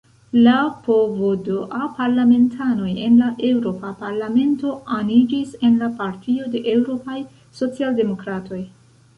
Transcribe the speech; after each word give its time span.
La 0.45 0.53
PvdA-parlamentanoj 0.85 2.95
en 3.09 3.19
la 3.23 3.27
Eŭropa 3.49 3.91
Parlamento 3.99 4.73
aniĝis 4.97 5.53
en 5.69 5.77
la 5.83 5.91
Partio 6.01 6.51
de 6.57 6.63
Eŭropaj 6.75 7.19
Socialdemokratoj. 7.61 8.65